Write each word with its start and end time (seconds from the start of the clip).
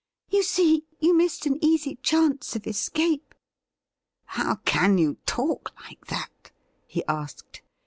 You 0.31 0.41
see, 0.41 0.87
you 0.99 1.15
missed 1.15 1.45
an 1.45 1.63
easy 1.63 1.97
chance 1.97 2.55
of 2.55 2.65
escape.'' 2.65 3.35
How 4.37 4.55
can 4.65 4.97
you 4.97 5.17
talk 5.27 5.73
like 5.87 6.07
that.?' 6.07 6.49
he 6.87 7.05
asked. 7.05 7.61